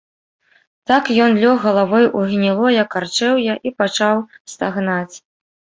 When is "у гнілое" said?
2.07-2.81